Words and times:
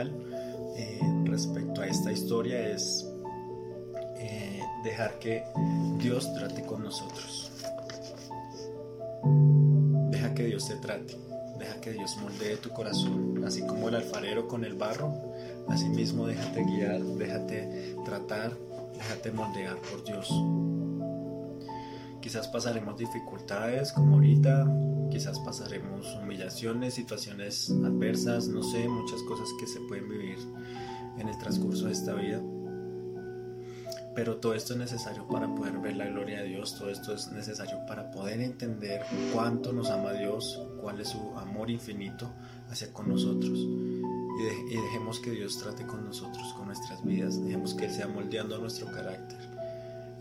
eh, 0.00 1.00
respecto 1.24 1.82
a 1.82 1.86
esta 1.86 2.12
historia 2.12 2.68
es 2.68 3.06
eh, 4.16 4.62
dejar 4.84 5.18
que 5.18 5.44
Dios 5.98 6.32
trate 6.34 6.62
con 6.62 6.82
nosotros. 6.82 7.52
Deja 10.10 10.34
que 10.34 10.46
Dios 10.46 10.68
te 10.68 10.76
trate, 10.76 11.16
deja 11.58 11.80
que 11.80 11.92
Dios 11.92 12.16
moldee 12.22 12.56
tu 12.56 12.70
corazón, 12.70 13.44
así 13.46 13.60
como 13.66 13.88
el 13.88 13.96
alfarero 13.96 14.48
con 14.48 14.64
el 14.64 14.74
barro, 14.74 15.12
así 15.68 15.88
mismo 15.88 16.26
déjate 16.26 16.64
guiar, 16.64 17.02
déjate 17.02 17.96
tratar, 18.04 18.56
déjate 18.94 19.30
moldear 19.32 19.76
por 19.76 20.04
Dios. 20.04 20.32
Quizás 22.22 22.46
pasaremos 22.48 22.96
dificultades 22.96 23.92
como 23.92 24.14
ahorita, 24.14 24.66
quizás 25.10 25.40
pasaremos 25.40 26.06
humillaciones, 26.22 26.94
situaciones 26.94 27.68
adversas, 27.70 28.46
no 28.46 28.62
sé, 28.62 28.88
muchas 28.88 29.20
cosas 29.24 29.48
que 29.58 29.66
se 29.66 29.80
pueden 29.80 30.08
vivir 30.08 30.38
en 31.18 31.28
el 31.28 31.36
transcurso 31.38 31.86
de 31.86 31.92
esta 31.92 32.14
vida. 32.14 32.40
Pero 34.14 34.36
todo 34.36 34.54
esto 34.54 34.74
es 34.74 34.78
necesario 34.78 35.26
para 35.26 35.52
poder 35.54 35.78
ver 35.78 35.96
la 35.96 36.06
gloria 36.06 36.42
de 36.42 36.48
Dios, 36.48 36.76
todo 36.78 36.90
esto 36.90 37.12
es 37.14 37.32
necesario 37.32 37.78
para 37.86 38.10
poder 38.10 38.40
entender 38.40 39.02
cuánto 39.32 39.72
nos 39.72 39.90
ama 39.90 40.12
Dios, 40.12 40.60
cuál 40.80 41.00
es 41.00 41.08
su 41.08 41.36
amor 41.38 41.70
infinito 41.70 42.30
hacia 42.70 42.92
con 42.92 43.08
nosotros. 43.08 43.58
Y, 43.58 44.76
dejemos 44.76 45.18
que 45.18 45.30
Dios 45.32 45.58
trate 45.58 45.86
con 45.86 46.04
nosotros, 46.04 46.52
con 46.54 46.66
nuestras 46.66 47.04
vidas, 47.04 47.42
dejemos 47.42 47.74
que 47.74 47.86
Él 47.86 47.90
sea 47.90 48.06
moldeando 48.06 48.58
nuestro 48.58 48.86
carácter. 48.86 49.41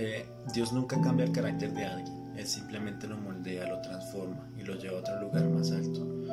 Eh, 0.00 0.24
Dios 0.54 0.72
nunca 0.72 1.00
cambia 1.00 1.26
el 1.26 1.32
carácter 1.32 1.74
de 1.74 1.84
alguien, 1.84 2.36
Él 2.36 2.46
simplemente 2.46 3.08
lo 3.08 3.18
moldea, 3.18 3.66
lo 3.66 3.80
transforma 3.80 4.48
y 4.56 4.62
lo 4.62 4.76
lleva 4.76 4.98
a 4.98 5.00
otro 5.00 5.20
lugar 5.20 5.48
más 5.48 5.72
alto. 5.72 6.24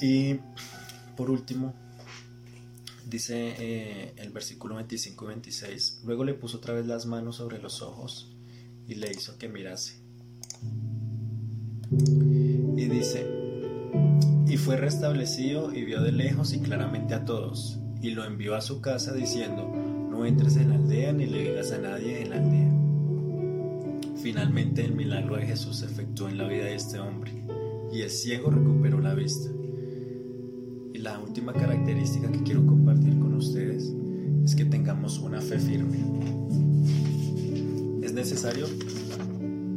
Y 0.00 0.38
por 1.16 1.28
último, 1.28 1.74
dice 3.04 3.54
eh, 3.58 4.14
el 4.16 4.30
versículo 4.30 4.76
25 4.76 5.24
y 5.24 5.28
26, 5.28 6.02
luego 6.04 6.22
le 6.22 6.34
puso 6.34 6.58
otra 6.58 6.72
vez 6.72 6.86
las 6.86 7.06
manos 7.06 7.36
sobre 7.36 7.58
los 7.58 7.82
ojos 7.82 8.32
y 8.86 8.94
le 8.94 9.10
hizo 9.10 9.36
que 9.36 9.48
mirase. 9.48 10.00
Y 11.90 12.84
dice, 12.84 13.26
y 14.46 14.56
fue 14.56 14.76
restablecido 14.76 15.74
y 15.74 15.84
vio 15.84 16.00
de 16.00 16.12
lejos 16.12 16.52
y 16.52 16.60
claramente 16.60 17.14
a 17.14 17.24
todos, 17.24 17.80
y 18.00 18.10
lo 18.10 18.24
envió 18.24 18.54
a 18.54 18.60
su 18.60 18.80
casa 18.80 19.12
diciendo, 19.12 19.89
no 20.20 20.26
entres 20.26 20.56
en 20.58 20.68
la 20.68 20.74
aldea 20.74 21.14
ni 21.14 21.24
le 21.24 21.48
digas 21.48 21.72
a 21.72 21.78
nadie 21.78 22.20
en 22.20 22.28
la 22.28 22.36
aldea. 22.36 24.16
Finalmente 24.22 24.84
el 24.84 24.94
milagro 24.94 25.36
de 25.36 25.46
Jesús 25.46 25.78
se 25.78 25.86
efectuó 25.86 26.28
en 26.28 26.36
la 26.36 26.46
vida 26.46 26.64
de 26.64 26.74
este 26.74 26.98
hombre 26.98 27.32
y 27.90 28.02
el 28.02 28.10
ciego 28.10 28.50
recuperó 28.50 29.00
la 29.00 29.14
vista. 29.14 29.48
Y 30.92 30.98
la 30.98 31.18
última 31.18 31.54
característica 31.54 32.30
que 32.30 32.42
quiero 32.42 32.66
compartir 32.66 33.18
con 33.18 33.32
ustedes 33.32 33.94
es 34.44 34.54
que 34.54 34.66
tengamos 34.66 35.18
una 35.20 35.40
fe 35.40 35.58
firme. 35.58 35.96
Es 38.02 38.12
necesario 38.12 38.66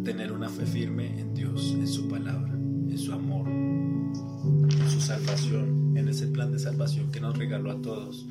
tener 0.03 0.33
una 0.33 0.49
fe 0.49 0.65
firme 0.65 1.21
en 1.21 1.33
Dios, 1.33 1.73
en 1.79 1.87
su 1.87 2.09
palabra, 2.09 2.51
en 2.53 2.97
su 2.97 3.13
amor, 3.13 3.47
en 3.47 4.89
su 4.89 4.99
salvación, 4.99 5.95
en 5.95 6.09
ese 6.09 6.27
plan 6.27 6.51
de 6.51 6.59
salvación 6.59 7.09
que 7.13 7.21
nos 7.21 7.37
regaló 7.37 7.71
a 7.71 7.81
todos 7.81 8.27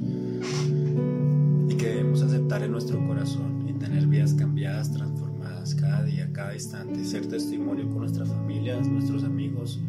que 1.83 1.89
debemos 1.89 2.23
aceptar 2.23 2.63
en 2.63 2.73
nuestro 2.73 3.05
corazón 3.07 3.67
y 3.69 3.73
tener 3.73 4.07
vidas 4.07 4.35
cambiadas, 4.35 4.93
transformadas 4.93 5.75
cada 5.75 6.05
día, 6.05 6.31
cada 6.33 6.55
instante, 6.55 7.05
ser 7.05 7.27
testimonio 7.27 7.89
con 7.89 8.01
nuestras 8.01 8.29
familias, 8.29 8.87
nuestros 8.87 9.25
amigos, 9.25 9.81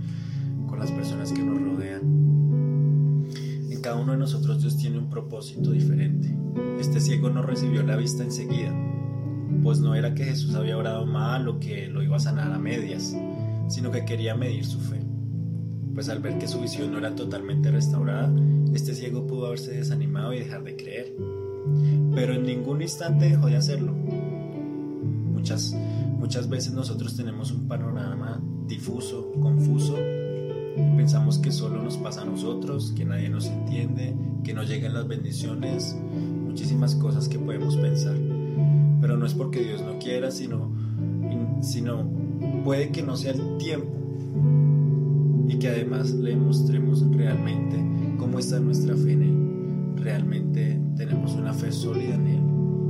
con 0.67 0.79
las 0.79 0.91
personas 0.91 1.31
que 1.31 1.43
nos 1.43 1.61
rodean. 1.61 2.01
En 3.69 3.81
cada 3.81 3.97
uno 3.97 4.13
de 4.13 4.17
nosotros 4.17 4.61
Dios 4.61 4.77
tiene 4.77 4.97
un 4.97 5.09
propósito 5.09 5.71
diferente. 5.71 6.35
Este 6.79 6.99
ciego 6.99 7.29
no 7.29 7.41
recibió 7.41 7.83
la 7.83 7.95
vista 7.95 8.23
enseguida, 8.23 8.73
pues 9.61 9.79
no 9.79 9.93
era 9.95 10.15
que 10.15 10.25
Jesús 10.25 10.55
había 10.55 10.77
orado 10.77 11.05
mal 11.05 11.47
o 11.47 11.59
que 11.59 11.87
lo 11.87 12.01
iba 12.01 12.15
a 12.15 12.19
sanar 12.19 12.51
a 12.51 12.59
medias, 12.59 13.15
sino 13.67 13.91
que 13.91 14.05
quería 14.05 14.35
medir 14.35 14.65
su 14.65 14.79
fe. 14.79 14.99
Pues 15.93 16.09
al 16.09 16.19
ver 16.19 16.39
que 16.39 16.47
su 16.47 16.59
visión 16.59 16.91
no 16.91 16.97
era 16.97 17.13
totalmente 17.13 17.69
restaurada, 17.69 18.33
este 18.73 18.95
ciego 18.95 19.27
pudo 19.27 19.47
haberse 19.47 19.73
desanimado 19.73 20.33
y 20.33 20.39
dejar 20.39 20.63
de 20.63 20.75
creer 20.75 21.42
pero 22.13 22.33
en 22.35 22.43
ningún 22.43 22.81
instante 22.81 23.29
dejó 23.29 23.47
de 23.47 23.57
hacerlo. 23.57 23.93
Muchas, 25.33 25.75
muchas 26.17 26.49
veces 26.49 26.73
nosotros 26.73 27.15
tenemos 27.15 27.51
un 27.51 27.67
panorama 27.67 28.41
difuso, 28.67 29.31
confuso, 29.41 29.97
y 29.97 30.97
pensamos 30.97 31.37
que 31.37 31.51
solo 31.51 31.81
nos 31.81 31.97
pasa 31.97 32.21
a 32.21 32.25
nosotros, 32.25 32.93
que 32.95 33.05
nadie 33.05 33.29
nos 33.29 33.47
entiende, 33.47 34.15
que 34.43 34.53
no 34.53 34.63
llegan 34.63 34.93
las 34.93 35.07
bendiciones, 35.07 35.95
muchísimas 36.45 36.95
cosas 36.95 37.27
que 37.27 37.39
podemos 37.39 37.75
pensar. 37.77 38.15
Pero 39.01 39.17
no 39.17 39.25
es 39.25 39.33
porque 39.33 39.61
Dios 39.61 39.81
no 39.81 39.99
quiera, 39.99 40.31
sino, 40.31 40.71
sino 41.61 42.03
puede 42.63 42.91
que 42.91 43.03
no 43.03 43.17
sea 43.17 43.33
el 43.33 43.57
tiempo 43.57 43.91
y 45.49 45.59
que 45.59 45.67
además 45.67 46.11
le 46.11 46.35
mostremos 46.37 47.05
realmente 47.11 47.77
cómo 48.17 48.39
está 48.39 48.59
nuestra 48.59 48.95
fe 48.95 49.11
en 49.11 49.23
Él 49.23 49.52
realmente 49.95 50.81
tenemos 50.95 51.33
una 51.35 51.53
fe 51.53 51.71
sólida 51.71 52.15
en 52.15 52.27
Él, 52.27 52.41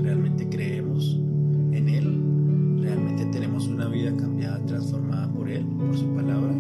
realmente 0.02 0.47
creemos 0.50 1.19
en 1.72 1.90
Él, 1.90 2.81
realmente 2.81 3.25
tenemos 3.28 3.68
una 3.68 3.88
vida 3.88 4.16
cambiada, 4.16 4.66
transformada 4.66 5.31
por 5.31 5.50
Él, 5.50 5.66
por 5.66 5.96
su 5.97 6.13
palabra, 6.13 6.53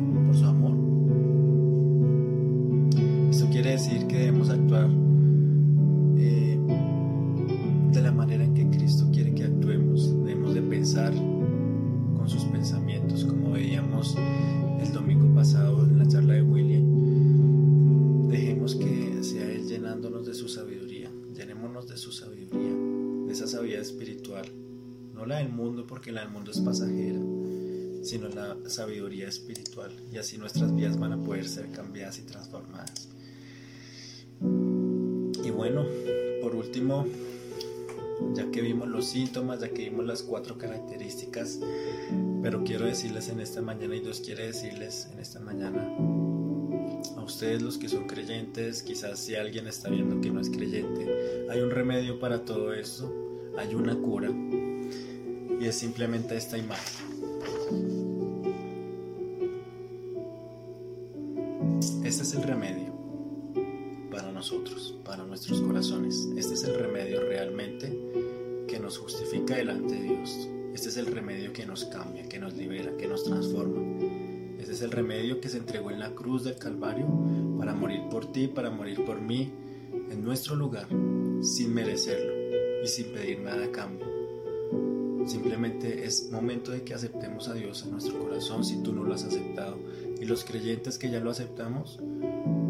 sabiduría 23.73 23.81
espiritual, 23.81 24.45
no 25.13 25.25
la 25.25 25.37
del 25.37 25.49
mundo 25.49 25.85
porque 25.87 26.11
la 26.11 26.21
del 26.21 26.29
mundo 26.29 26.51
es 26.51 26.59
pasajera, 26.59 27.19
sino 28.03 28.29
la 28.29 28.57
sabiduría 28.67 29.27
espiritual 29.27 29.91
y 30.11 30.17
así 30.17 30.37
nuestras 30.37 30.75
vidas 30.75 30.99
van 30.99 31.13
a 31.13 31.23
poder 31.23 31.47
ser 31.47 31.71
cambiadas 31.71 32.19
y 32.19 32.23
transformadas. 32.23 33.09
Y 34.41 35.49
bueno, 35.49 35.85
por 36.41 36.55
último, 36.55 37.07
ya 38.35 38.51
que 38.51 38.61
vimos 38.61 38.87
los 38.87 39.05
síntomas, 39.05 39.61
ya 39.61 39.69
que 39.69 39.89
vimos 39.89 40.05
las 40.05 40.23
cuatro 40.23 40.57
características, 40.57 41.59
pero 42.41 42.63
quiero 42.63 42.85
decirles 42.85 43.29
en 43.29 43.39
esta 43.39 43.61
mañana 43.61 43.95
y 43.95 44.01
Dios 44.01 44.21
quiere 44.21 44.47
decirles 44.47 45.07
en 45.11 45.19
esta 45.19 45.39
mañana 45.39 45.87
a 47.17 47.23
ustedes 47.23 47.61
los 47.61 47.77
que 47.77 47.89
son 47.89 48.05
creyentes, 48.07 48.83
quizás 48.83 49.19
si 49.19 49.35
alguien 49.35 49.67
está 49.67 49.89
viendo 49.89 50.19
que 50.21 50.29
no 50.29 50.39
es 50.39 50.49
creyente, 50.49 51.47
hay 51.49 51.61
un 51.61 51.71
remedio 51.71 52.19
para 52.19 52.45
todo 52.45 52.73
esto, 52.73 53.22
hay 53.57 53.75
una 53.75 53.95
cura 53.95 54.29
y 55.59 55.65
es 55.65 55.75
simplemente 55.75 56.35
esta 56.35 56.57
imagen. 56.57 57.13
Este 62.03 62.23
es 62.23 62.33
el 62.33 62.43
remedio 62.43 62.93
para 64.11 64.31
nosotros, 64.31 64.99
para 65.05 65.23
nuestros 65.23 65.61
corazones. 65.61 66.27
Este 66.35 66.55
es 66.55 66.63
el 66.63 66.75
remedio 66.75 67.21
realmente 67.21 68.65
que 68.67 68.79
nos 68.79 68.97
justifica 68.97 69.55
delante 69.55 69.95
de 69.95 70.01
Dios. 70.01 70.49
Este 70.73 70.89
es 70.89 70.97
el 70.97 71.07
remedio 71.07 71.53
que 71.53 71.65
nos 71.65 71.85
cambia, 71.85 72.27
que 72.27 72.39
nos 72.39 72.53
libera, 72.53 72.95
que 72.97 73.07
nos 73.07 73.23
transforma. 73.23 73.81
Ese 74.59 74.73
es 74.73 74.81
el 74.81 74.91
remedio 74.91 75.39
que 75.39 75.49
se 75.49 75.57
entregó 75.57 75.91
en 75.91 75.99
la 75.99 76.15
cruz 76.15 76.43
del 76.43 76.57
Calvario 76.57 77.07
para 77.57 77.73
morir 77.73 78.01
por 78.09 78.31
ti, 78.31 78.47
para 78.47 78.69
morir 78.69 79.05
por 79.05 79.21
mí, 79.21 79.51
en 80.09 80.23
nuestro 80.23 80.55
lugar, 80.55 80.87
sin 81.41 81.73
merecerlo 81.73 82.32
y 82.83 82.87
sin 82.87 83.13
pedir 83.13 83.39
nada 83.39 83.65
a 83.65 83.71
cambio. 83.71 84.05
Simplemente 85.25 86.05
es 86.05 86.29
momento 86.31 86.71
de 86.71 86.83
que 86.83 86.93
aceptemos 86.93 87.47
a 87.47 87.53
Dios 87.53 87.83
en 87.83 87.91
nuestro 87.91 88.19
corazón 88.19 88.65
si 88.65 88.83
tú 88.83 88.93
no 88.93 89.03
lo 89.03 89.13
has 89.13 89.23
aceptado. 89.23 89.77
Y 90.19 90.25
los 90.25 90.43
creyentes 90.43 90.97
que 90.97 91.09
ya 91.09 91.19
lo 91.19 91.31
aceptamos, 91.31 91.99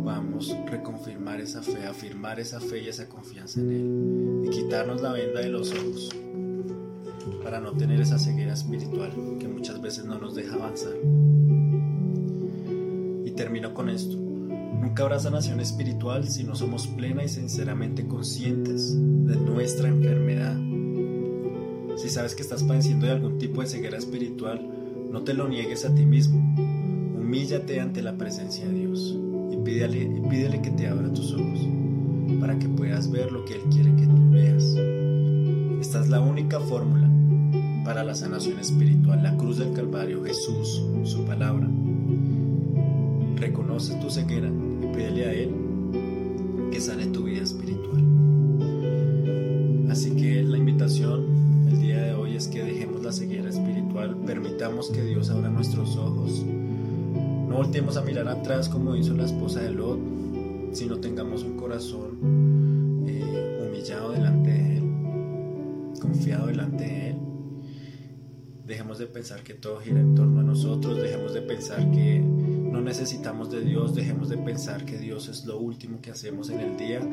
vamos 0.04 0.52
a 0.52 0.66
reconfirmar 0.66 1.42
esa 1.42 1.64
fe, 1.64 1.86
afirmar 1.86 2.40
esa 2.40 2.60
fe 2.60 2.84
y 2.84 2.90
esa 2.90 3.10
confianza 3.10 3.60
en 3.60 3.72
Él. 3.72 4.42
Y 4.46 4.50
quitarnos 4.50 5.02
la 5.02 5.14
venda 5.14 5.40
de 5.40 5.50
los 5.50 5.72
ojos 5.72 6.10
para 7.44 7.60
no 7.60 7.74
tener 7.74 8.00
esa 8.00 8.20
ceguera 8.20 8.54
espiritual 8.54 9.12
que 9.40 9.48
muchas 9.48 9.82
veces 9.82 10.06
no 10.06 10.20
nos 10.20 10.36
deja 10.36 10.56
avanzar 10.56 10.94
termino 13.36 13.74
con 13.74 13.90
esto. 13.90 14.18
Nunca 14.82 15.04
habrá 15.04 15.20
sanación 15.20 15.60
espiritual 15.60 16.28
si 16.28 16.44
no 16.44 16.56
somos 16.56 16.88
plena 16.88 17.24
y 17.24 17.30
sinceramente 17.30 18.08
conscientes 18.08 18.94
de 18.94 19.36
nuestra 19.36 19.88
enfermedad. 19.88 20.58
Si 21.98 22.10
sabes 22.10 22.36
que 22.36 22.42
estás 22.42 22.64
padeciendo 22.64 23.06
de 23.06 23.14
algún 23.14 23.38
tipo 23.38 23.62
de 23.62 23.68
ceguera 23.68 23.98
espiritual, 23.98 24.62
no 25.12 25.22
te 25.22 25.34
lo 25.34 25.48
niegues 25.48 25.86
a 25.86 25.94
ti 25.94 26.06
mismo. 26.06 26.40
Humíllate 27.18 27.80
ante 27.80 28.02
la 28.02 28.18
presencia 28.18 28.68
de 28.68 28.74
Dios 28.74 29.18
y 29.52 29.58
pídele, 29.58 30.22
pídele 30.30 30.62
que 30.62 30.72
te 30.72 30.88
abra 30.88 31.04
ver 33.14 33.32
lo 33.32 33.46
que 33.46 33.56
Él 33.56 33.62
quiere 33.72 33.96
que 33.96 34.06
tú 34.06 34.32
veas. 34.32 34.64
Esta 35.80 36.02
es 36.02 36.10
la 36.10 36.20
única 36.22 36.60
fórmula 36.60 37.10
para 37.86 38.04
la 38.04 38.16
sanación 38.16 38.60
espiritual, 38.60 39.22
la 39.22 39.36
cruz 39.36 39.58
del 39.58 39.74
Calvario, 39.74 40.24
Jesús, 40.24 40.82
su 41.04 41.26
palabra. 41.26 41.68
Reconoce 43.36 43.96
tu 43.96 44.10
ceguera 44.10 44.48
y 44.48 44.96
pídele 44.96 45.26
a 45.26 45.34
Él 45.34 45.50
que 46.72 46.80
sane 46.82 47.08
tu 47.08 47.24
vida 47.24 47.44
espiritual. 47.44 48.04
Así 49.90 50.12
que 50.16 50.42
la 50.44 50.58
invitación 50.58 51.68
el 51.70 51.80
día 51.80 52.02
de 52.02 52.14
hoy 52.14 52.36
es 52.36 52.48
que 52.48 52.64
dejemos 52.64 53.04
la 53.04 53.12
ceguera 53.12 53.50
espiritual, 53.50 54.18
permitamos 54.26 54.90
que 54.90 55.04
Dios 55.04 55.30
abra 55.30 55.50
nuestros 55.50 55.96
ojos. 55.98 56.44
No 56.44 57.56
volteemos 57.58 57.98
a 57.98 58.02
mirar 58.02 58.28
atrás 58.28 58.70
como 58.70 58.96
hizo 58.96 59.14
la 59.14 59.26
esposa 59.26 59.62
de 59.62 59.72
Lot, 59.72 60.00
sino 60.72 60.98
tengamos 60.98 61.44
un 61.44 61.58
corazón 61.58 63.06
eh, 63.08 63.68
humillado 63.68 64.12
delante 64.12 64.50
de 64.50 64.78
Él, 64.78 64.84
confiado 66.02 66.48
delante 66.48 66.84
de 66.84 67.10
Él. 67.12 67.18
Dejemos 68.66 68.98
de 68.98 69.06
pensar 69.06 69.44
que 69.44 69.54
todo 69.54 69.80
gira 69.80 70.00
en 70.00 70.16
torno 70.16 70.40
a 70.40 70.44
nosotros, 70.44 70.98
dejemos 71.02 71.34
de 71.36 71.42
pensar 71.44 71.92
que 71.92 72.24
no 72.74 72.82
necesitamos 72.82 73.52
de 73.52 73.62
Dios, 73.62 73.94
dejemos 73.94 74.30
de 74.30 74.38
pensar 74.38 74.84
que 74.84 74.98
Dios 74.98 75.30
es 75.30 75.46
lo 75.46 75.60
último 75.60 76.02
que 76.02 76.10
hacemos 76.10 76.50
en 76.50 76.60
el 76.60 76.76
día, 76.76 77.08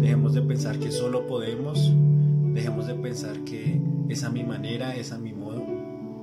dejemos 0.00 0.34
de 0.34 0.42
pensar 0.42 0.78
que 0.78 0.92
solo 0.92 1.26
podemos, 1.26 1.92
dejemos 2.54 2.86
de 2.86 2.94
pensar 2.94 3.40
que 3.40 3.82
es 4.08 4.22
a 4.22 4.30
mi 4.30 4.44
manera, 4.44 4.94
es 4.94 5.10
a 5.10 5.18
mi 5.18 5.32
modo, 5.32 5.64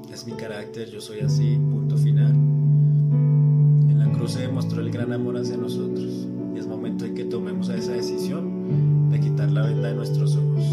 es 0.09 0.25
mi 0.25 0.31
carácter, 0.31 0.89
yo 0.89 1.01
soy 1.01 1.19
así, 1.19 1.57
punto 1.57 1.97
final. 1.97 2.31
En 2.31 3.99
la 3.99 4.09
cruz 4.13 4.31
se 4.31 4.39
demostró 4.39 4.79
el 4.79 4.89
gran 4.89 5.11
amor 5.11 5.35
hacia 5.35 5.57
nosotros 5.57 6.25
y 6.55 6.57
es 6.57 6.65
momento 6.65 7.03
de 7.03 7.13
que 7.13 7.25
tomemos 7.25 7.67
esa 7.67 7.91
decisión 7.91 9.09
de 9.11 9.19
quitar 9.19 9.51
la 9.51 9.63
venda 9.63 9.89
de 9.89 9.95
nuestros 9.95 10.33
ojos. 10.37 10.63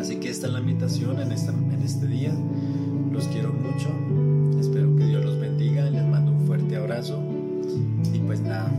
Así 0.00 0.20
que 0.20 0.30
esta 0.30 0.46
es 0.46 0.52
la 0.52 0.60
invitación 0.60 1.20
en, 1.20 1.32
en 1.32 1.82
este 1.82 2.06
día. 2.06 2.32
Los 3.10 3.26
quiero 3.26 3.52
mucho 3.52 3.88
abrazo 6.96 7.20
y 8.14 8.18
pues 8.20 8.40
nada. 8.40 8.70